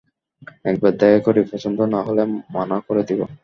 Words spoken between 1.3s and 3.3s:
পছন্দ না হলে মানা করে দিব।